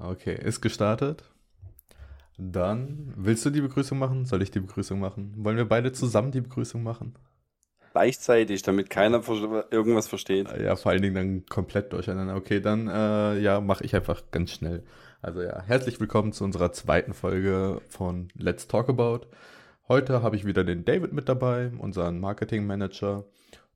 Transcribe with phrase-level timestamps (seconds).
[0.00, 1.24] Okay, ist gestartet.
[2.38, 4.24] Dann willst du die Begrüßung machen?
[4.24, 5.34] Soll ich die Begrüßung machen?
[5.36, 7.14] Wollen wir beide zusammen die Begrüßung machen?
[7.92, 9.22] Gleichzeitig, damit keiner
[9.70, 10.48] irgendwas versteht.
[10.58, 12.34] Ja, vor allen Dingen dann komplett durcheinander.
[12.34, 14.84] Okay, dann äh, ja, mache ich einfach ganz schnell.
[15.20, 19.26] Also ja, herzlich willkommen zu unserer zweiten Folge von Let's Talk About.
[19.86, 23.24] Heute habe ich wieder den David mit dabei, unseren Marketing Manager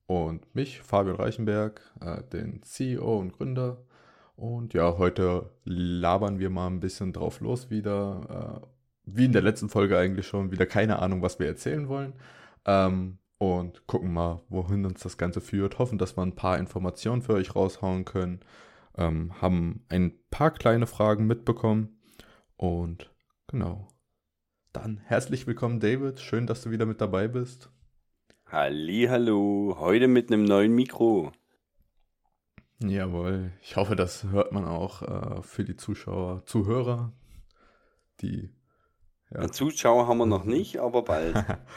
[0.06, 3.84] und mich, Fabian Reichenberg, äh, den CEO und Gründer
[4.36, 8.62] und ja, heute labern wir mal ein bisschen drauf los wieder.
[8.62, 8.66] Äh,
[9.06, 12.14] wie in der letzten Folge eigentlich schon, wieder keine Ahnung, was wir erzählen wollen.
[12.64, 15.78] Ähm, und gucken mal, wohin uns das Ganze führt.
[15.78, 18.40] Hoffen, dass wir ein paar Informationen für euch raushauen können.
[18.96, 22.00] Ähm, haben ein paar kleine Fragen mitbekommen.
[22.56, 23.12] Und
[23.48, 23.88] genau.
[24.72, 26.20] Dann herzlich willkommen, David.
[26.20, 27.70] Schön, dass du wieder mit dabei bist.
[28.50, 29.76] Hallo.
[29.78, 31.32] Heute mit einem neuen Mikro.
[32.88, 37.12] Jawohl, ich hoffe, das hört man auch äh, für die Zuschauer, Zuhörer,
[38.20, 38.50] die.
[39.30, 39.50] Ja.
[39.50, 41.34] Zuschauer haben wir noch nicht, aber bald.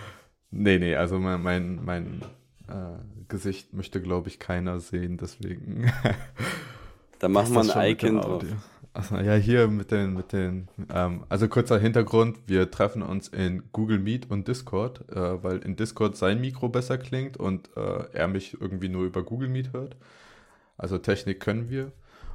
[0.52, 2.22] nee, nee, also mein, mein, mein
[2.68, 2.98] äh,
[3.28, 5.92] Gesicht möchte, glaube ich, keiner sehen, deswegen.
[7.20, 8.44] da machen wir ein Icon drauf.
[8.94, 13.64] Also, ja, hier mit den, mit den, ähm, also kurzer Hintergrund, wir treffen uns in
[13.72, 18.28] Google Meet und Discord, äh, weil in Discord sein Mikro besser klingt und äh, er
[18.28, 19.98] mich irgendwie nur über Google Meet hört.
[20.78, 21.92] Also Technik können wir.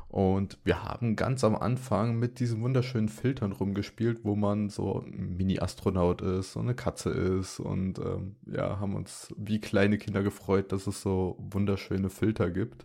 [0.08, 5.38] Und wir haben ganz am Anfang mit diesen wunderschönen Filtern rumgespielt, wo man so ein
[5.38, 10.70] Mini-Astronaut ist, so eine Katze ist und ähm, ja, haben uns wie kleine Kinder gefreut,
[10.70, 12.84] dass es so wunderschöne Filter gibt.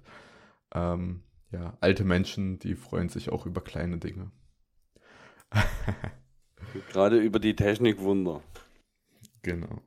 [0.74, 4.32] Ähm, ja, alte Menschen, die freuen sich auch über kleine Dinge.
[6.92, 8.42] Gerade über die Technikwunder.
[9.42, 9.82] Genau.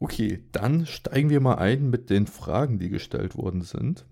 [0.00, 4.06] Okay, dann steigen wir mal ein mit den Fragen, die gestellt worden sind.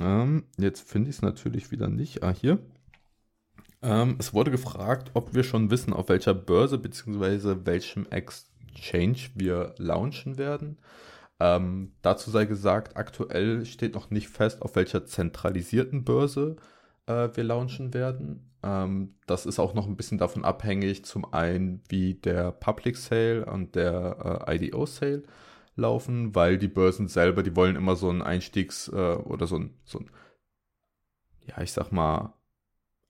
[0.00, 2.22] Ähm, jetzt finde ich es natürlich wieder nicht.
[2.22, 2.58] Ah, hier.
[3.82, 7.64] Ähm, es wurde gefragt, ob wir schon wissen, auf welcher Börse bzw.
[7.64, 10.78] welchem Exchange wir launchen werden.
[11.38, 16.56] Ähm, dazu sei gesagt, aktuell steht noch nicht fest, auf welcher zentralisierten Börse
[17.06, 18.50] äh, wir launchen werden.
[18.62, 23.46] Ähm, das ist auch noch ein bisschen davon abhängig, zum einen wie der Public Sale
[23.46, 25.22] und der äh, IDO Sale
[25.76, 29.74] laufen, weil die Börsen selber, die wollen immer so ein Einstiegs- äh, oder so ein,
[29.84, 30.10] so ein,
[31.46, 32.34] ja, ich sag mal,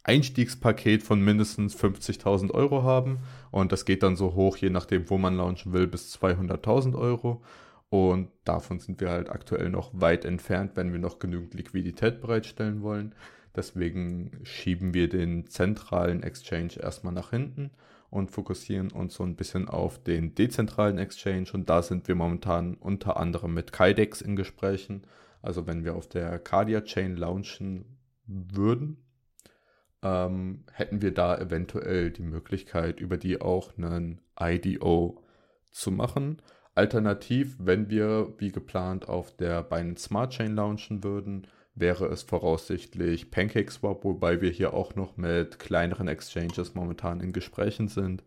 [0.03, 3.21] Einstiegspaket von mindestens 50.000 Euro haben.
[3.51, 7.43] Und das geht dann so hoch, je nachdem, wo man launchen will, bis 200.000 Euro.
[7.91, 12.83] Und davon sind wir halt aktuell noch weit entfernt, wenn wir noch genügend Liquidität bereitstellen
[12.83, 13.15] wollen.
[13.55, 17.73] Deswegen schieben wir den zentralen Exchange erstmal nach hinten
[18.11, 21.47] und fokussieren uns so ein bisschen auf den dezentralen Exchange.
[21.53, 25.07] Und da sind wir momentan unter anderem mit Kydex in Gesprächen.
[25.43, 28.99] Also wenn wir auf der Cardia Chain launchen würden,
[30.03, 35.23] ähm, hätten wir da eventuell die Möglichkeit, über die auch einen IDO
[35.71, 36.43] zu machen.
[36.75, 43.31] Alternativ, wenn wir wie geplant auf der Binance Smart Chain launchen würden, wäre es voraussichtlich
[43.31, 48.25] PancakeSwap, wobei wir hier auch noch mit kleineren Exchanges momentan in Gesprächen sind,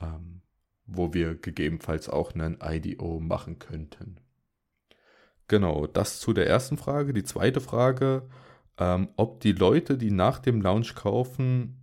[0.00, 0.40] ähm,
[0.86, 4.16] wo wir gegebenenfalls auch einen IDO machen könnten.
[5.48, 7.12] Genau, das zu der ersten Frage.
[7.12, 8.28] Die zweite Frage,
[8.78, 11.76] ähm, ob die Leute, die nach dem Launch kaufen,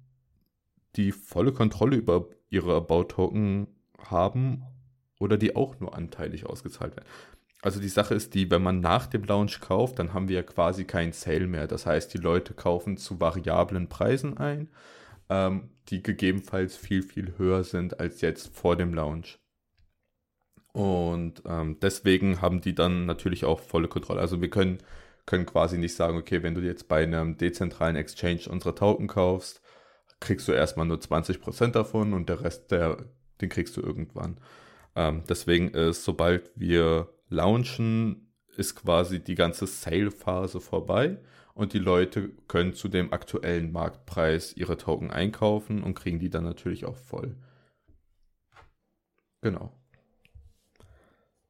[0.96, 3.68] die volle Kontrolle über ihre About-Token
[4.00, 4.63] haben
[5.19, 7.07] oder die auch nur anteilig ausgezahlt werden.
[7.62, 10.44] Also die Sache ist die, wenn man nach dem Launch kauft, dann haben wir ja
[10.44, 11.68] quasi keinen Sale mehr.
[11.68, 14.69] Das heißt, die Leute kaufen zu variablen Preisen ein,
[15.29, 19.40] ähm, die gegebenenfalls viel, viel höher sind als jetzt vor dem Launch.
[20.72, 24.22] Und ähm, deswegen haben die dann natürlich auch volle Kontrolle.
[24.22, 24.78] Also wir können,
[25.25, 29.62] können quasi nicht sagen, okay, wenn du jetzt bei einem dezentralen Exchange unsere Token kaufst,
[30.19, 32.97] kriegst du erstmal nur 20% davon und der Rest, der,
[33.41, 34.39] den kriegst du irgendwann.
[34.95, 41.19] Ähm, deswegen ist, sobald wir launchen, ist quasi die ganze Sale-Phase vorbei
[41.53, 46.44] und die Leute können zu dem aktuellen Marktpreis ihre Token einkaufen und kriegen die dann
[46.44, 47.35] natürlich auch voll.
[49.41, 49.71] Genau.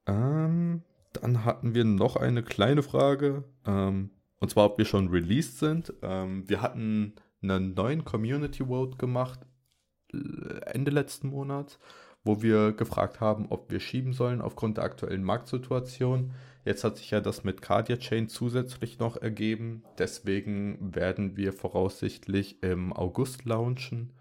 [0.06, 0.84] Ähm,
[1.14, 5.94] dann hatten wir noch eine kleine Frage, ähm, und zwar, ob wir schon released sind.
[6.02, 9.40] Ähm, wir hatten einen neuen Community Vote gemacht
[10.14, 10.18] äh,
[10.66, 11.80] Ende letzten Monats
[12.28, 16.34] wo wir gefragt haben, ob wir schieben sollen aufgrund der aktuellen Marktsituation.
[16.66, 19.84] Jetzt hat sich ja das mit Cardia Chain zusätzlich noch ergeben.
[19.98, 24.12] Deswegen werden wir voraussichtlich im August launchen,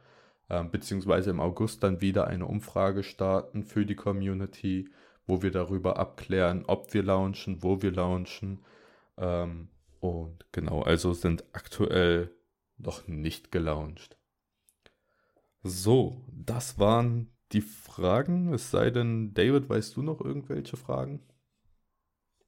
[0.48, 4.88] äh, beziehungsweise im August dann wieder eine Umfrage starten für die Community,
[5.26, 8.64] wo wir darüber abklären, ob wir launchen, wo wir launchen.
[9.18, 9.68] Ähm,
[9.98, 12.30] und genau, also sind aktuell
[12.78, 14.16] noch nicht gelauncht.
[15.64, 18.52] So, das waren die Fragen.
[18.52, 21.20] Es sei denn, David, weißt du noch irgendwelche Fragen?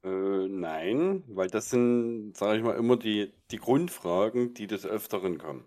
[0.03, 5.37] Äh, nein, weil das sind, sage ich mal, immer die, die Grundfragen, die des Öfteren
[5.37, 5.65] kommen.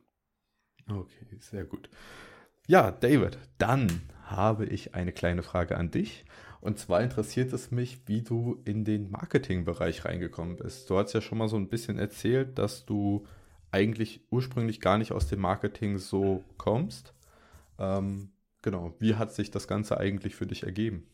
[0.88, 1.88] Okay, sehr gut.
[2.66, 6.24] Ja, David, dann habe ich eine kleine Frage an dich.
[6.60, 10.88] Und zwar interessiert es mich, wie du in den Marketingbereich reingekommen bist.
[10.88, 13.26] Du hast ja schon mal so ein bisschen erzählt, dass du
[13.72, 17.14] eigentlich ursprünglich gar nicht aus dem Marketing so kommst.
[17.78, 18.31] Ähm,
[18.62, 21.06] genau, wie hat sich das Ganze eigentlich für dich ergeben?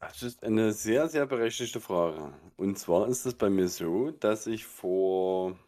[0.00, 2.34] Das ist eine sehr, sehr berechtigte Frage.
[2.56, 5.58] Und zwar ist es bei mir so, dass ich vor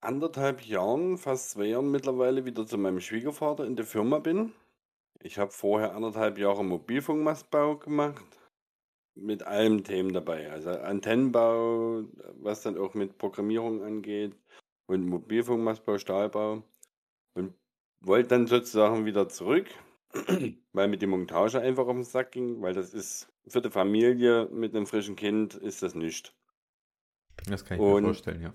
[0.00, 4.52] anderthalb Jahren, fast zwei Jahren mittlerweile, wieder zu meinem Schwiegervater in der Firma bin.
[5.20, 8.38] Ich habe vorher anderthalb Jahre Mobilfunkmastbau gemacht,
[9.16, 10.50] mit allen Themen dabei.
[10.50, 12.04] Also Antennenbau,
[12.40, 14.36] was dann auch mit Programmierung angeht,
[14.86, 16.62] und Mobilfunkmastbau, Stahlbau.
[18.00, 19.66] Und wollte dann sozusagen wieder zurück,
[20.72, 24.48] weil mit der Montage einfach auf den Sack ging, weil das ist für die Familie
[24.50, 26.34] mit einem frischen Kind ist das nicht.
[27.46, 28.54] Das kann ich mir vorstellen, ja.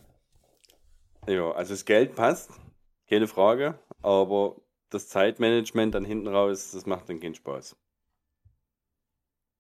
[1.28, 2.52] Ja, also das Geld passt,
[3.08, 4.56] keine Frage, aber
[4.90, 7.76] das Zeitmanagement dann hinten raus, das macht dann keinen Spaß.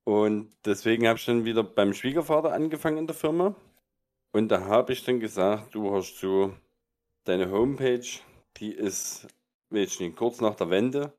[0.04, 3.56] Und deswegen habe ich dann wieder beim Schwiegervater angefangen in der Firma.
[4.31, 6.54] Und da habe ich dann gesagt, du hast so
[7.25, 8.07] deine Homepage,
[8.57, 9.28] die ist,
[9.71, 11.18] nicht, kurz nach der Wende,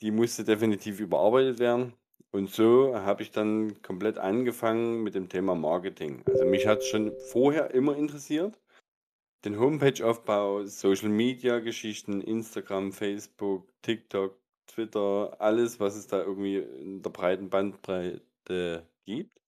[0.00, 1.94] die musste definitiv überarbeitet werden.
[2.30, 6.22] Und so habe ich dann komplett angefangen mit dem Thema Marketing.
[6.26, 8.58] Also mich hat es schon vorher immer interessiert
[9.46, 14.36] den Homepage-Aufbau, Social-Media-Geschichten, Instagram, Facebook, TikTok,
[14.66, 19.40] Twitter, alles, was es da irgendwie in der breiten Bandbreite gibt.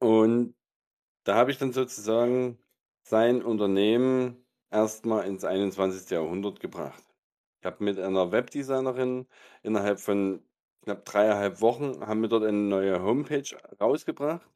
[0.00, 0.54] Und
[1.22, 2.58] da habe ich dann sozusagen
[3.06, 4.43] sein Unternehmen
[4.74, 6.10] erstmal ins 21.
[6.10, 7.02] Jahrhundert gebracht.
[7.60, 9.26] Ich habe mit einer Webdesignerin
[9.62, 10.42] innerhalb von
[10.82, 14.46] knapp dreieinhalb Wochen haben wir dort eine neue Homepage rausgebracht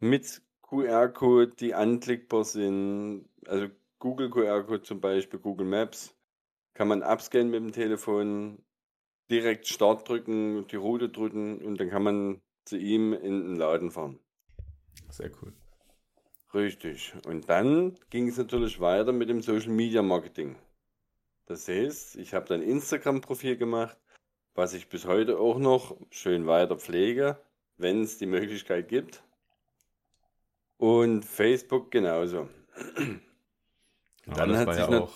[0.00, 3.28] mit QR-Code, die anklickbar sind.
[3.46, 6.16] Also Google QR-Code zum Beispiel, Google Maps,
[6.74, 8.64] kann man abscannen mit dem Telefon,
[9.30, 13.90] direkt Start drücken, die Route drücken und dann kann man zu ihm in den Laden
[13.90, 14.18] fahren.
[15.10, 15.52] Sehr cool.
[16.54, 17.12] Richtig.
[17.26, 20.56] Und dann ging es natürlich weiter mit dem Social Media Marketing.
[21.46, 23.96] Das heißt, ich habe dann Instagram-Profil gemacht,
[24.54, 27.38] was ich bis heute auch noch schön weiter pflege,
[27.76, 29.22] wenn es die Möglichkeit gibt.
[30.78, 32.48] Und Facebook genauso.
[34.26, 35.12] Ja, dann das hat war sich ja auch,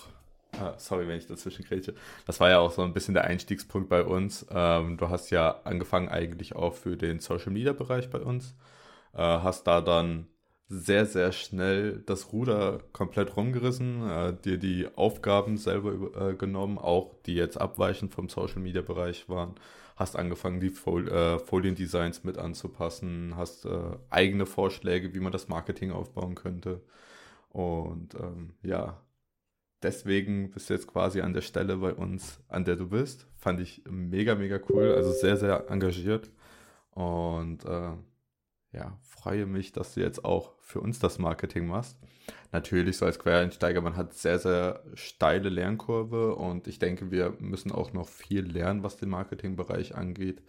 [0.59, 1.93] ah, sorry, wenn ich dazwischen krieche.
[2.25, 4.45] Das war ja auch so ein bisschen der Einstiegspunkt bei uns.
[4.49, 8.55] Ähm, du hast ja angefangen eigentlich auch für den Social Media Bereich bei uns.
[9.13, 10.27] Äh, hast da dann
[10.67, 17.15] sehr, sehr schnell das Ruder komplett rumgerissen, äh, dir die Aufgaben selber äh, genommen, auch
[17.25, 19.55] die jetzt abweichend vom Social Media Bereich waren
[19.95, 25.47] hast angefangen, die Fol äh, Foliendesigns mit anzupassen, hast äh, eigene Vorschläge, wie man das
[25.47, 26.81] Marketing aufbauen könnte.
[27.49, 29.01] Und ähm, ja,
[29.83, 33.27] deswegen bist du jetzt quasi an der Stelle bei uns, an der du bist.
[33.35, 36.31] Fand ich mega, mega cool, also sehr, sehr engagiert.
[36.91, 37.91] Und äh,
[38.73, 41.97] ja, freue mich, dass du jetzt auch für uns das Marketing machst.
[42.51, 47.71] Natürlich, so als Quereinsteiger, man hat sehr, sehr steile Lernkurve und ich denke, wir müssen
[47.71, 50.41] auch noch viel lernen, was den Marketingbereich angeht.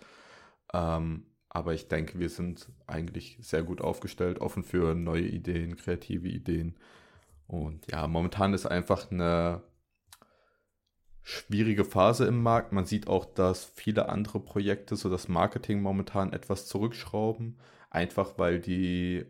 [0.73, 6.29] Ähm, aber ich denke, wir sind eigentlich sehr gut aufgestellt, offen für neue Ideen, kreative
[6.29, 6.77] Ideen.
[7.47, 9.63] Und ja, momentan ist einfach eine
[11.23, 12.73] schwierige Phase im Markt.
[12.73, 17.59] Man sieht auch, dass viele andere Projekte so das Marketing momentan etwas zurückschrauben.
[17.95, 19.25] Einfach weil die,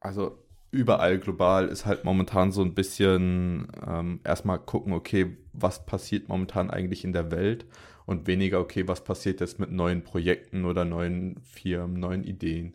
[0.00, 0.38] also
[0.70, 6.70] überall global ist halt momentan so ein bisschen ähm, erstmal gucken, okay, was passiert momentan
[6.70, 7.64] eigentlich in der Welt
[8.04, 12.74] und weniger, okay, was passiert jetzt mit neuen Projekten oder neuen Firmen, neuen Ideen.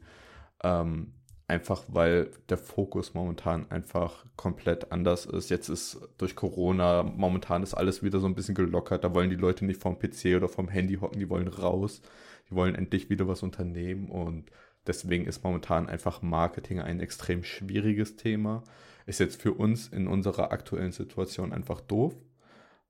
[0.64, 1.14] Ähm,
[1.48, 5.52] einfach weil der Fokus momentan einfach komplett anders ist.
[5.52, 9.04] Jetzt ist durch Corona, momentan ist alles wieder so ein bisschen gelockert.
[9.04, 12.02] Da wollen die Leute nicht vom PC oder vom Handy hocken, die wollen raus.
[12.50, 14.50] Die wollen endlich wieder was unternehmen und
[14.88, 18.64] Deswegen ist momentan einfach Marketing ein extrem schwieriges Thema.
[19.06, 22.16] Ist jetzt für uns in unserer aktuellen Situation einfach doof,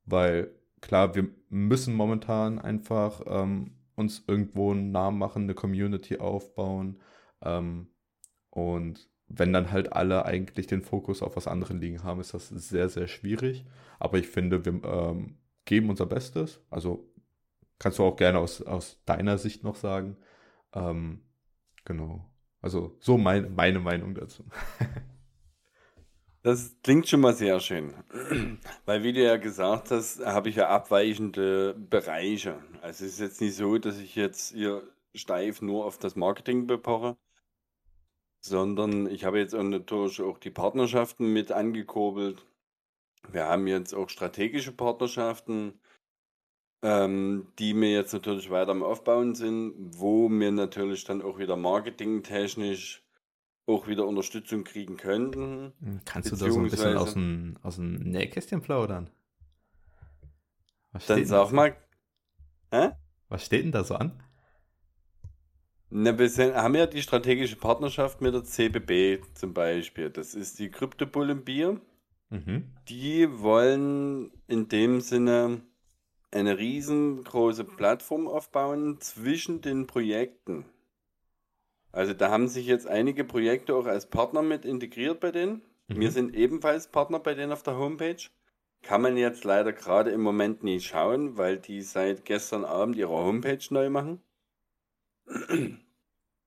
[0.05, 6.99] weil klar, wir müssen momentan einfach ähm, uns irgendwo einen Namen machen, eine Community aufbauen.
[7.41, 7.87] Ähm,
[8.49, 12.49] und wenn dann halt alle eigentlich den Fokus auf was anderes liegen haben, ist das
[12.49, 13.65] sehr, sehr schwierig.
[13.99, 16.61] Aber ich finde, wir ähm, geben unser Bestes.
[16.69, 17.09] Also
[17.79, 20.17] kannst du auch gerne aus, aus deiner Sicht noch sagen.
[20.73, 21.21] Ähm,
[21.85, 22.25] Genau.
[22.61, 24.43] Also so mein, meine Meinung dazu.
[26.43, 27.93] Das klingt schon mal sehr schön.
[28.85, 32.57] Weil, wie du ja gesagt hast, habe ich ja abweichende Bereiche.
[32.81, 34.81] Also es ist jetzt nicht so, dass ich jetzt hier
[35.13, 37.15] steif nur auf das Marketing bepoche,
[38.39, 42.43] sondern ich habe jetzt natürlich auch die Partnerschaften mit angekurbelt.
[43.29, 45.79] Wir haben jetzt auch strategische Partnerschaften,
[46.81, 51.55] ähm, die mir jetzt natürlich weiter am Aufbauen sind, wo mir natürlich dann auch wieder
[51.55, 53.03] marketingtechnisch
[53.67, 55.73] auch wieder Unterstützung kriegen könnten.
[55.81, 59.09] Hm, kannst du da so ein bisschen aus dem, aus dem Nähkästchen plaudern?
[60.91, 61.75] Was dann sag mal.
[62.71, 62.91] Hä?
[63.29, 64.21] Was steht denn da so an?
[65.89, 70.09] Na, wir haben ja die strategische Partnerschaft mit der CBB zum Beispiel.
[70.09, 71.79] Das ist die Kryptobullen Bier.
[72.29, 72.73] Mhm.
[72.87, 75.61] Die wollen in dem Sinne
[76.31, 80.65] eine riesengroße Plattform aufbauen zwischen den Projekten.
[81.91, 85.61] Also da haben sich jetzt einige Projekte auch als Partner mit integriert bei denen.
[85.87, 85.99] Mhm.
[85.99, 88.21] Wir sind ebenfalls Partner bei denen auf der Homepage.
[88.81, 93.11] Kann man jetzt leider gerade im Moment nicht schauen, weil die seit gestern Abend ihre
[93.11, 94.21] Homepage neu machen.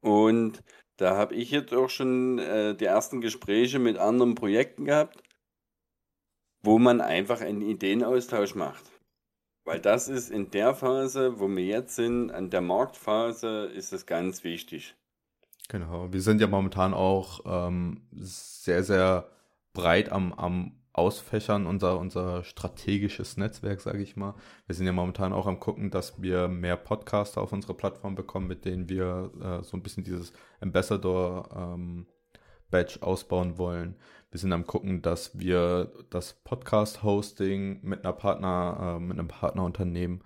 [0.00, 0.62] Und
[0.96, 5.22] da habe ich jetzt auch schon äh, die ersten Gespräche mit anderen Projekten gehabt,
[6.62, 8.93] wo man einfach einen Ideenaustausch macht.
[9.64, 14.04] Weil das ist in der Phase, wo wir jetzt sind, an der Marktphase, ist es
[14.06, 14.94] ganz wichtig.
[15.68, 19.30] Genau, wir sind ja momentan auch ähm, sehr, sehr
[19.72, 24.34] breit am, am Ausfächern, unser, unser strategisches Netzwerk, sage ich mal.
[24.66, 28.46] Wir sind ja momentan auch am gucken, dass wir mehr Podcaster auf unsere Plattform bekommen,
[28.46, 32.06] mit denen wir äh, so ein bisschen dieses Ambassador ähm,
[32.74, 33.94] Badge ausbauen wollen.
[34.32, 40.24] Wir sind am gucken, dass wir das Podcast-Hosting mit einer Partner, äh, mit einem Partnerunternehmen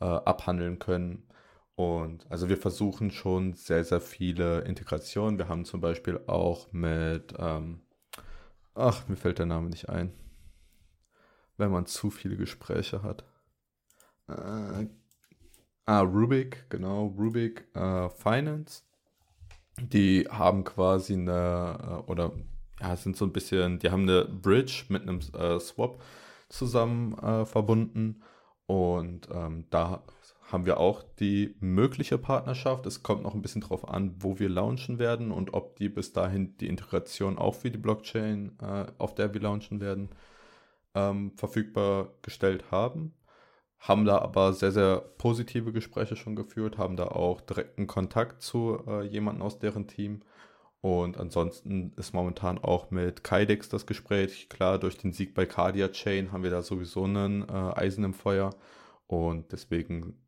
[0.00, 1.28] äh, abhandeln können.
[1.74, 5.36] Und also wir versuchen schon sehr, sehr viele Integrationen.
[5.36, 7.82] Wir haben zum Beispiel auch mit, ähm,
[8.74, 10.14] ach, mir fällt der Name nicht ein,
[11.58, 13.24] wenn man zu viele Gespräche hat.
[14.26, 14.86] Äh,
[15.84, 18.84] ah, Rubik, genau, Rubik äh, Finance.
[19.80, 22.32] Die haben quasi eine, äh, oder
[22.80, 26.02] ja, sind so ein bisschen, die haben eine Bridge mit einem äh, Swap
[26.48, 28.22] zusammen äh, verbunden.
[28.66, 30.02] Und ähm, da
[30.50, 32.86] haben wir auch die mögliche Partnerschaft.
[32.86, 36.12] Es kommt noch ein bisschen darauf an, wo wir launchen werden und ob die bis
[36.12, 40.10] dahin die Integration auch für die Blockchain, äh, auf der wir launchen werden,
[40.94, 43.14] ähm, verfügbar gestellt haben.
[43.84, 48.82] Haben da aber sehr, sehr positive Gespräche schon geführt, haben da auch direkten Kontakt zu
[48.86, 50.22] äh, jemandem aus deren Team.
[50.80, 54.48] Und ansonsten ist momentan auch mit Kydex das Gespräch.
[54.48, 58.14] Klar, durch den Sieg bei Cardia Chain haben wir da sowieso einen äh, Eisen im
[58.14, 58.54] Feuer.
[59.06, 60.18] Und deswegen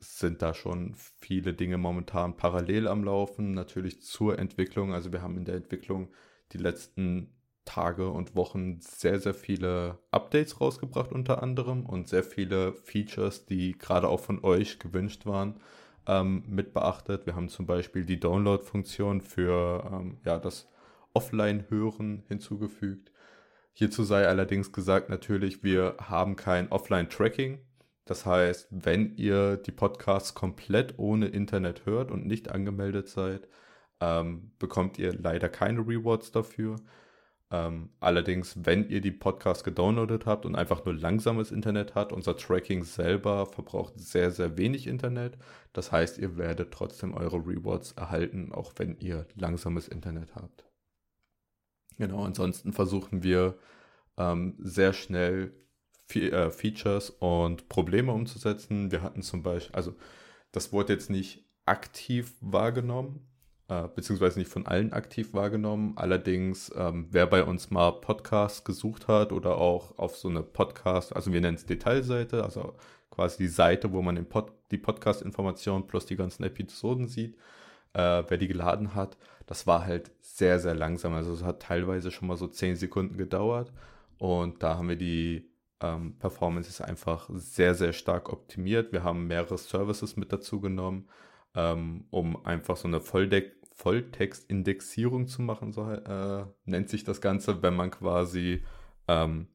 [0.00, 4.92] sind da schon viele Dinge momentan parallel am Laufen, natürlich zur Entwicklung.
[4.92, 6.08] Also wir haben in der Entwicklung
[6.52, 7.33] die letzten
[7.64, 13.76] Tage und Wochen sehr, sehr viele Updates rausgebracht unter anderem und sehr viele Features, die
[13.78, 15.60] gerade auch von euch gewünscht waren,
[16.06, 17.26] ähm, mit beachtet.
[17.26, 20.68] Wir haben zum Beispiel die Download-Funktion für ähm, ja, das
[21.14, 23.12] Offline-Hören hinzugefügt.
[23.72, 27.60] Hierzu sei allerdings gesagt, natürlich, wir haben kein Offline-Tracking.
[28.04, 33.48] Das heißt, wenn ihr die Podcasts komplett ohne Internet hört und nicht angemeldet seid,
[34.00, 36.76] ähm, bekommt ihr leider keine Rewards dafür.
[37.54, 42.36] Ähm, allerdings, wenn ihr die Podcasts gedownloadet habt und einfach nur langsames Internet habt, unser
[42.36, 45.38] Tracking selber verbraucht sehr, sehr wenig Internet.
[45.72, 50.64] Das heißt, ihr werdet trotzdem eure Rewards erhalten, auch wenn ihr langsames Internet habt.
[51.96, 53.56] Genau, ansonsten versuchen wir
[54.16, 55.54] ähm, sehr schnell
[56.12, 58.90] äh, Features und Probleme umzusetzen.
[58.90, 59.94] Wir hatten zum Beispiel, also
[60.50, 63.28] das wurde jetzt nicht aktiv wahrgenommen,
[63.68, 65.94] äh, beziehungsweise nicht von allen aktiv wahrgenommen.
[65.96, 71.14] Allerdings, ähm, wer bei uns mal Podcasts gesucht hat oder auch auf so eine Podcast,
[71.14, 72.74] also wir nennen es Detailseite, also
[73.10, 77.36] quasi die Seite, wo man Pod, die Podcast-Informationen plus die ganzen Episoden sieht,
[77.92, 79.16] äh, wer die geladen hat,
[79.46, 81.14] das war halt sehr, sehr langsam.
[81.14, 83.72] Also es hat teilweise schon mal so 10 Sekunden gedauert.
[84.18, 88.92] Und da haben wir die ähm, Performance ist einfach sehr, sehr stark optimiert.
[88.92, 91.08] Wir haben mehrere Services mit dazu genommen,
[91.54, 97.60] ähm, um einfach so eine Volldeck Volltextindexierung zu machen, so äh, nennt sich das Ganze,
[97.60, 98.62] wenn man quasi
[99.08, 99.48] ähm,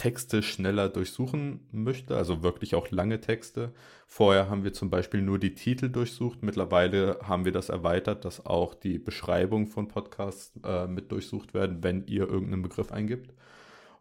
[0.00, 3.74] Texte schneller durchsuchen möchte, also wirklich auch lange Texte.
[4.06, 6.42] Vorher haben wir zum Beispiel nur die Titel durchsucht.
[6.42, 11.82] Mittlerweile haben wir das erweitert, dass auch die Beschreibung von Podcasts äh, mit durchsucht werden,
[11.82, 13.34] wenn ihr irgendeinen Begriff eingibt.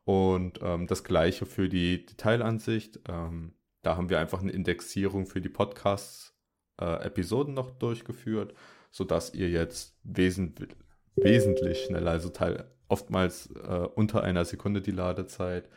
[0.05, 3.01] Und ähm, das gleiche für die Detailansicht.
[3.09, 6.38] Ähm, da haben wir einfach eine Indexierung für die Podcasts-Episoden
[6.79, 8.53] äh, noch durchgeführt,
[8.91, 10.75] sodass ihr jetzt wesentlich,
[11.15, 15.69] wesentlich schneller, also teil, oftmals äh, unter einer Sekunde die Ladezeit,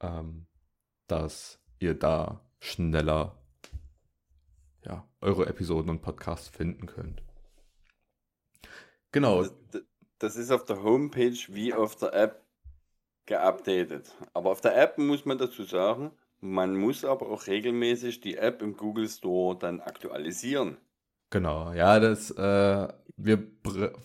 [0.00, 0.46] ähm,
[1.06, 3.42] dass ihr da schneller
[4.84, 7.22] ja, eure Episoden und Podcasts finden könnt.
[9.12, 9.44] Genau.
[10.18, 12.44] Das ist auf der Homepage wie auf der App
[13.26, 14.14] geupdatet.
[14.34, 18.62] Aber auf der App muss man dazu sagen, man muss aber auch regelmäßig die App
[18.62, 20.76] im Google Store dann aktualisieren.
[21.30, 23.46] Genau, ja, das, äh, wir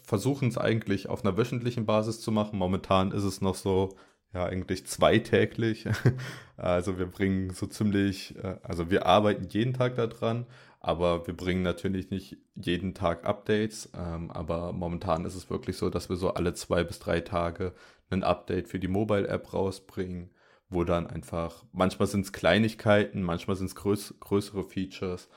[0.04, 2.60] versuchen es eigentlich auf einer wöchentlichen Basis zu machen.
[2.60, 3.96] Momentan ist es noch so,
[4.34, 5.88] ja, eigentlich zweitäglich.
[6.58, 10.46] also wir bringen so ziemlich, äh, also wir arbeiten jeden Tag daran,
[10.80, 13.90] aber wir bringen natürlich nicht jeden Tag Updates.
[13.98, 17.74] Ähm, aber momentan ist es wirklich so, dass wir so alle zwei bis drei Tage
[18.12, 20.30] ein Update für die Mobile-App rausbringen,
[20.76, 25.30] wo dann einfach, manchmal sind es Kleinigkeiten, manchmal sind es größ größere Features.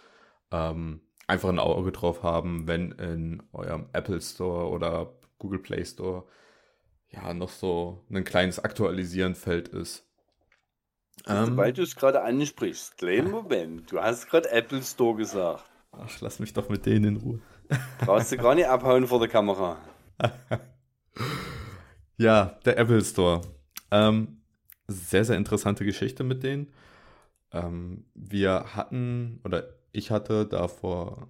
[0.51, 6.25] Ähm, einfach ein Auge drauf haben, wenn in eurem Apple Store oder Google Play Store
[7.11, 10.07] ja noch so ein kleines Aktualisieren-Feld ist.
[11.27, 15.65] Ähm, Weil du es gerade ansprichst, kleinen Moment, du hast gerade Apple Store gesagt.
[15.93, 17.41] Ach, lass mich doch mit denen in Ruhe.
[17.99, 19.79] Brauchst du gar nicht abhauen vor der Kamera.
[22.17, 23.43] ja, der Apple Store.
[23.91, 24.38] Ähm,
[24.89, 26.69] sehr, sehr interessante Geschichte mit denen.
[27.53, 31.27] Ähm, wir hatten, oder ich hatte davor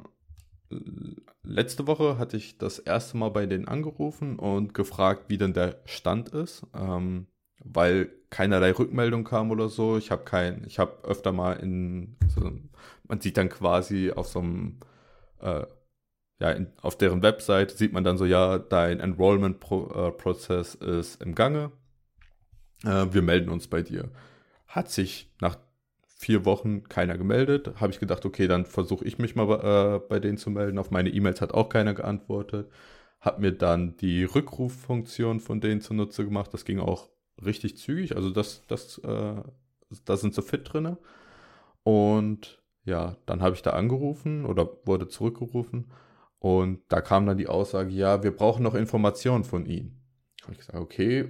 [1.43, 5.81] letzte Woche hatte ich das erste Mal bei denen angerufen und gefragt, wie denn der
[5.87, 7.27] Stand ist, ähm,
[7.65, 9.97] weil keinerlei Rückmeldung kam oder so.
[9.97, 12.53] Ich habe kein, ich habe öfter mal in, so,
[13.09, 14.79] man sieht dann quasi auf so einem,
[15.41, 15.67] äh,
[16.41, 21.35] ja, in, auf deren Website sieht man dann so, ja, dein Enrollment-Prozess äh, ist im
[21.35, 21.73] Gange.
[22.85, 24.11] Äh, wir melden uns bei dir.
[24.67, 25.57] Hat sich nach
[26.07, 27.81] vier Wochen keiner gemeldet.
[27.81, 29.49] Habe ich gedacht, okay, dann versuche ich mich mal
[29.97, 30.79] äh, bei denen zu melden.
[30.79, 32.71] Auf meine E-Mails hat auch keiner geantwortet.
[33.21, 36.53] Habe mir dann die Rückruffunktion von denen zunutze gemacht.
[36.53, 37.09] Das ging auch
[37.45, 38.17] richtig zügig.
[38.17, 39.43] Also das, das, äh,
[40.05, 40.97] da sind sie fit drin.
[41.85, 45.91] Und ja, dann habe ich da angerufen oder wurde zurückgerufen.
[46.41, 50.01] Und da kam dann die Aussage, ja, wir brauchen noch Informationen von Ihnen.
[50.43, 51.29] Habe ich gesagt, okay,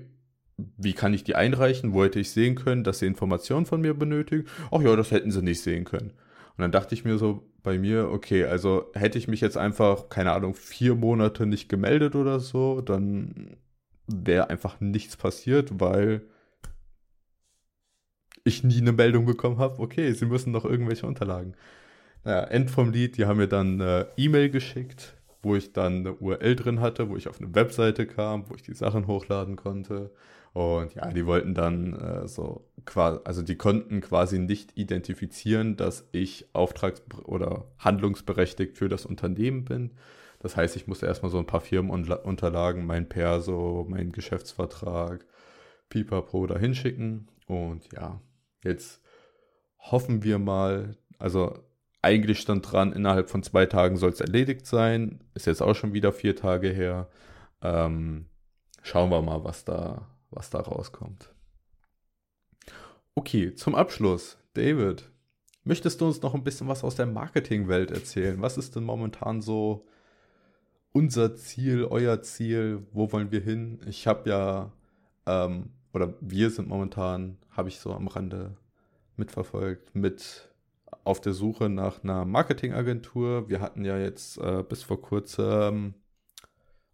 [0.77, 1.93] wie kann ich die einreichen?
[1.93, 4.47] Wo hätte ich sehen können, dass sie Informationen von mir benötigen?
[4.71, 6.11] Ach ja, das hätten sie nicht sehen können.
[6.11, 10.09] Und dann dachte ich mir so bei mir, okay, also hätte ich mich jetzt einfach,
[10.09, 13.57] keine Ahnung, vier Monate nicht gemeldet oder so, dann
[14.09, 16.23] wäre einfach nichts passiert, weil
[18.45, 21.55] ich nie eine Meldung bekommen habe, okay, sie müssen noch irgendwelche Unterlagen.
[22.25, 26.15] Naja, End vom Lied, die haben mir dann eine E-Mail geschickt, wo ich dann eine
[26.15, 30.11] URL drin hatte, wo ich auf eine Webseite kam, wo ich die Sachen hochladen konnte.
[30.53, 36.09] Und ja, die wollten dann äh, so quasi, also die konnten quasi nicht identifizieren, dass
[36.13, 39.93] ich auftrags- oder handlungsberechtigt für das Unternehmen bin.
[40.41, 45.27] Das heißt, ich musste erstmal so ein paar Firmenunterlagen, mein Perso, mein Geschäftsvertrag,
[45.89, 47.29] Pipapo da hinschicken.
[47.47, 48.21] Und ja,
[48.63, 49.01] jetzt
[49.79, 51.59] hoffen wir mal, also
[52.03, 55.25] eigentlich stand dran, innerhalb von zwei Tagen soll es erledigt sein.
[55.35, 57.09] Ist jetzt auch schon wieder vier Tage her.
[57.61, 58.27] Ähm,
[58.83, 61.33] schauen wir mal, was da, was da rauskommt.
[63.15, 65.11] Okay, zum Abschluss, David,
[65.65, 68.41] möchtest du uns noch ein bisschen was aus der Marketingwelt erzählen?
[68.41, 69.87] Was ist denn momentan so
[70.93, 72.87] unser Ziel, euer Ziel?
[72.93, 73.81] Wo wollen wir hin?
[73.87, 74.73] Ich habe ja,
[75.27, 78.57] ähm, oder wir sind momentan, habe ich so am Rande
[79.17, 80.49] mitverfolgt, mit
[81.05, 83.49] auf der Suche nach einer Marketingagentur.
[83.49, 85.95] Wir hatten ja jetzt äh, bis vor kurzem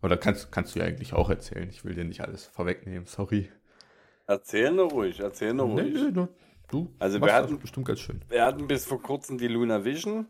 [0.04, 1.68] oder kannst, kannst du ja eigentlich auch erzählen.
[1.70, 3.50] Ich will dir nicht alles vorwegnehmen, sorry.
[4.26, 5.94] Erzähl nur ruhig, erzähl nur ruhig.
[5.94, 6.28] Nee, nee,
[6.68, 8.20] du, also wir hatten, bestimmt ganz schön.
[8.28, 10.26] Wir hatten bis vor kurzem die Luna Vision.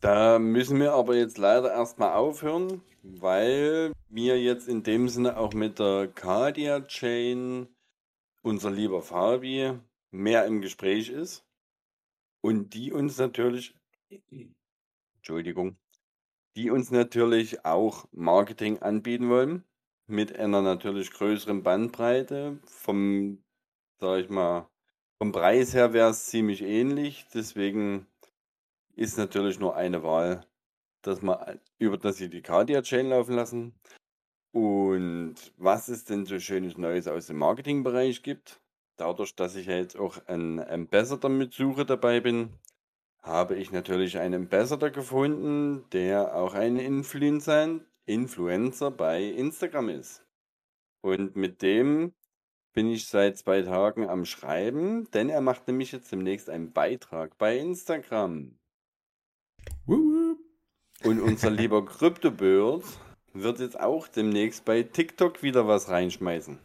[0.00, 5.54] Da müssen wir aber jetzt leider erstmal aufhören, weil wir jetzt in dem Sinne auch
[5.54, 7.68] mit der Cardia Chain,
[8.42, 9.72] unser lieber Fabi,
[10.10, 11.44] mehr im Gespräch ist.
[12.40, 13.74] Und die uns natürlich,
[15.16, 15.78] Entschuldigung,
[16.56, 19.64] die uns natürlich auch Marketing anbieten wollen,
[20.06, 22.58] mit einer natürlich größeren Bandbreite.
[22.66, 23.42] Vom,
[24.00, 24.68] sag ich mal,
[25.18, 28.06] vom Preis her wäre es ziemlich ähnlich, deswegen
[28.96, 30.46] ist natürlich nur eine Wahl,
[31.02, 33.74] dass wir über das sie die Cardia Chain laufen lassen.
[34.52, 38.60] Und was es denn so schönes Neues aus dem Marketingbereich gibt,
[38.96, 42.50] dadurch, dass ich jetzt auch ein Ambassador mit Suche dabei bin,
[43.24, 50.26] habe ich natürlich einen Ambassador gefunden, der auch ein Influencer, Influencer bei Instagram ist.
[51.00, 52.12] Und mit dem
[52.74, 57.38] bin ich seit zwei Tagen am Schreiben, denn er macht nämlich jetzt demnächst einen Beitrag
[57.38, 58.58] bei Instagram.
[59.86, 62.84] Und unser lieber Kryptobird
[63.32, 66.58] wird jetzt auch demnächst bei TikTok wieder was reinschmeißen.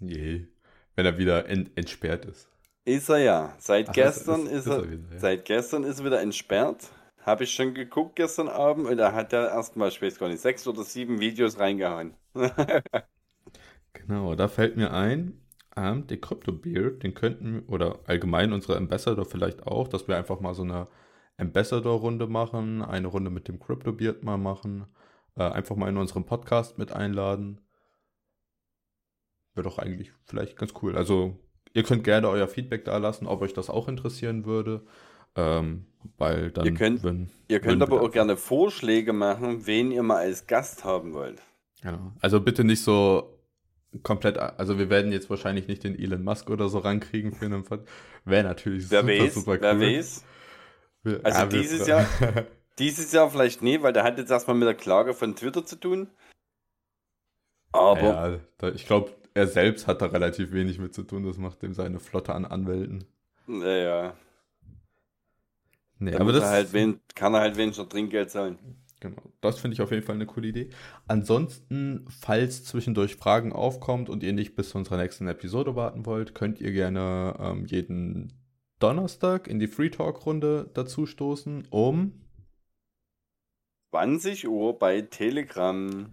[0.00, 0.48] Je.
[0.96, 2.48] Wenn er wieder ent entsperrt ist.
[2.84, 3.54] Ist er ja.
[3.58, 5.18] Seit Ach, gestern ist- ist, ist er, er wieder, ja.
[5.18, 6.90] seit gestern ist er wieder entsperrt.
[7.22, 10.40] Habe ich schon geguckt gestern Abend und da hat er erstmal, ich weiß gar nicht,
[10.42, 12.14] sechs oder sieben Videos reingehauen.
[13.92, 15.40] Genau, da fällt mir ein,
[15.76, 20.40] ähm, den Crypto Beard, den könnten, oder allgemein unsere Ambassador vielleicht auch, dass wir einfach
[20.40, 20.88] mal so eine
[21.38, 24.86] Ambassador-Runde machen, eine Runde mit dem Crypto Beard mal machen,
[25.36, 27.60] äh, einfach mal in unseren Podcast mit einladen.
[29.54, 30.96] Wäre doch eigentlich vielleicht ganz cool.
[30.96, 31.38] Also,
[31.74, 34.80] ihr könnt gerne euer Feedback da lassen, ob euch das auch interessieren würde.
[35.36, 40.02] Ähm, weil dann, Ihr könnt- wenn, Ihr könnt aber auch gerne Vorschläge machen, wen ihr
[40.02, 41.42] mal als Gast haben wollt.
[41.82, 42.12] Genau.
[42.20, 43.36] Also bitte nicht so
[44.02, 47.64] komplett, also wir werden jetzt wahrscheinlich nicht den Elon Musk oder so rankriegen für einen
[47.64, 47.80] Pod.
[48.24, 49.60] Wäre natürlich Wer super, weiß, super cool.
[49.60, 50.24] wer weiß.
[51.02, 52.06] Wir- Also ja, dieses Jahr-
[52.80, 55.76] Dieses Jahr vielleicht nie, weil der hat jetzt erstmal mit der Klage von Twitter zu
[55.76, 56.08] tun.
[57.72, 61.24] Aber ja, ich glaube, er selbst hat da relativ wenig mit zu tun.
[61.24, 63.04] Das macht ihm seine Flotte an Anwälten.
[63.46, 64.14] naja,
[65.98, 68.58] Nee, aber das er halt wen, kann er halt weniger Trinkgeld zahlen.
[69.00, 70.70] Genau, das finde ich auf jeden Fall eine coole Idee.
[71.06, 76.34] Ansonsten, falls zwischendurch Fragen aufkommt und ihr nicht bis zu unserer nächsten Episode warten wollt,
[76.34, 78.32] könnt ihr gerne ähm, jeden
[78.80, 82.20] Donnerstag in die Free Talk Runde dazu stoßen, um
[83.90, 86.12] 20 Uhr bei Telegram.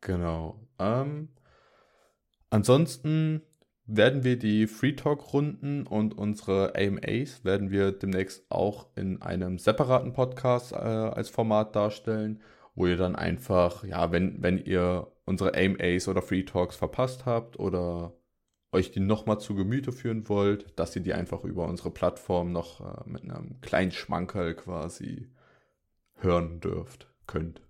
[0.00, 0.60] Genau.
[0.78, 1.28] Ähm,
[2.56, 3.42] ansonsten
[3.86, 9.58] werden wir die Free Talk Runden und unsere AMAs werden wir demnächst auch in einem
[9.58, 12.42] separaten Podcast äh, als Format darstellen,
[12.74, 17.58] wo ihr dann einfach, ja, wenn, wenn ihr unsere AMAs oder Free Talks verpasst habt
[17.58, 18.14] oder
[18.72, 22.80] euch die nochmal zu Gemüte führen wollt, dass ihr die einfach über unsere Plattform noch
[22.80, 25.30] äh, mit einem kleinen Schmankerl quasi
[26.16, 27.62] hören dürft, könnt,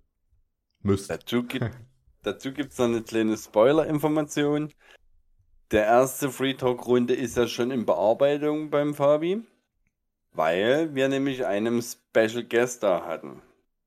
[0.81, 1.11] müsst.
[1.11, 1.70] Dazu gibt
[2.26, 4.72] dazu gibt's noch eine kleine Spoiler-Information.
[5.70, 9.42] Der erste Free Talk-Runde ist ja schon in Bearbeitung beim Fabi,
[10.32, 13.42] weil wir nämlich einen Special Guest da hatten.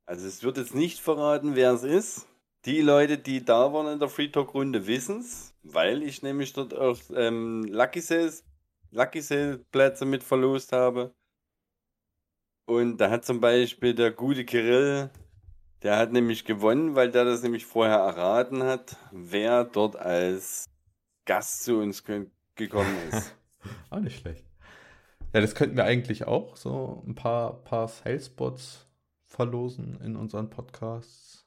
[0.06, 2.28] Also es wird jetzt nicht verraten, wer es ist.
[2.66, 6.98] Die Leute, die da waren in der Free Talk-Runde, wissen's, weil ich nämlich dort auch
[7.16, 8.44] ähm, Lucky Sales,
[8.92, 11.14] Lucky Sales Plätze mit verlost habe.
[12.66, 15.10] Und da hat zum Beispiel der gute Kirill
[15.84, 20.66] der hat nämlich gewonnen, weil der das nämlich vorher erraten hat, wer dort als
[21.26, 23.36] Gast zu uns ge- gekommen ist.
[23.90, 24.46] Auch nicht schlecht.
[25.34, 28.88] Ja, das könnten wir eigentlich auch so ein paar, paar Salespots
[29.26, 31.46] verlosen in unseren Podcasts.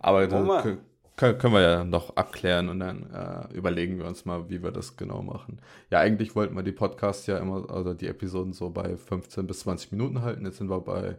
[0.00, 0.62] Aber Warum dann mal?
[0.62, 0.78] kö-
[1.16, 4.72] kö- können wir ja noch abklären und dann äh, überlegen wir uns mal, wie wir
[4.72, 5.60] das genau machen.
[5.90, 9.60] Ja, eigentlich wollten wir die Podcasts ja immer, also die Episoden so bei 15 bis
[9.60, 10.44] 20 Minuten halten.
[10.44, 11.18] Jetzt sind wir bei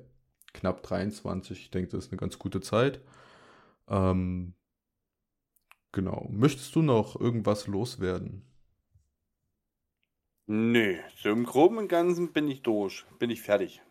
[0.60, 1.60] knapp 23.
[1.60, 3.02] Ich denke, das ist eine ganz gute Zeit.
[3.88, 4.54] Ähm,
[5.92, 6.28] genau.
[6.30, 8.46] Möchtest du noch irgendwas loswerden?
[10.48, 13.06] Nö, so im Groben und Ganzen bin ich durch.
[13.20, 13.82] Bin ich fertig.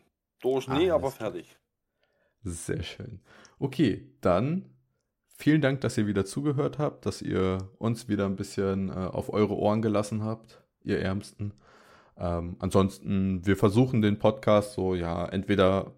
[0.41, 1.57] Durch, nee, aber fertig.
[2.43, 3.21] Sehr schön.
[3.59, 4.65] Okay, dann
[5.37, 9.33] vielen Dank, dass ihr wieder zugehört habt, dass ihr uns wieder ein bisschen äh, auf
[9.33, 11.55] eure Ohren gelassen habt, ihr Ärmsten.
[12.17, 15.93] Ähm, ansonsten, wir versuchen den Podcast so, ja, entweder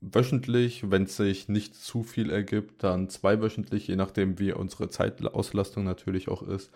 [0.00, 5.84] wöchentlich, wenn es sich nicht zu viel ergibt, dann zweiwöchentlich, je nachdem, wie unsere Zeitauslastung
[5.84, 6.70] natürlich auch ist.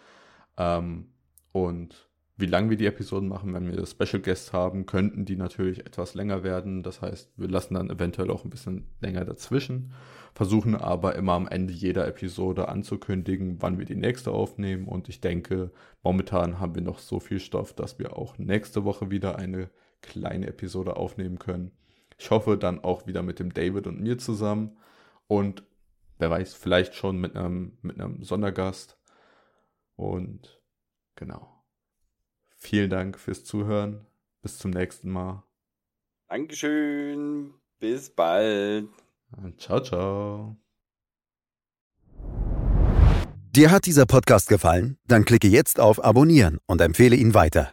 [0.56, 1.06] Ähm,
[1.52, 5.80] und wie lang wir die Episoden machen, wenn wir Special Guests haben, könnten die natürlich
[5.86, 6.82] etwas länger werden.
[6.82, 9.92] Das heißt, wir lassen dann eventuell auch ein bisschen länger dazwischen,
[10.34, 14.88] versuchen aber immer am Ende jeder Episode anzukündigen, wann wir die nächste aufnehmen.
[14.88, 15.70] Und ich denke,
[16.02, 20.48] momentan haben wir noch so viel Stoff, dass wir auch nächste Woche wieder eine kleine
[20.48, 21.70] Episode aufnehmen können.
[22.22, 24.78] Ich hoffe dann auch wieder mit dem David und mir zusammen
[25.26, 25.64] und
[26.18, 28.96] wer weiß, vielleicht schon mit einem, mit einem Sondergast.
[29.96, 30.62] Und
[31.16, 31.64] genau.
[32.54, 34.06] Vielen Dank fürs Zuhören.
[34.40, 35.42] Bis zum nächsten Mal.
[36.28, 37.54] Dankeschön.
[37.80, 38.88] Bis bald.
[39.36, 40.56] Und ciao, ciao.
[43.50, 44.96] Dir hat dieser Podcast gefallen?
[45.08, 47.72] Dann klicke jetzt auf Abonnieren und empfehle ihn weiter.